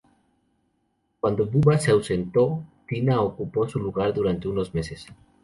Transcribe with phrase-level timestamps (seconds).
[1.19, 5.05] Cuando Bubba se ausentó, Tina ocupó su lugar durante unos meses.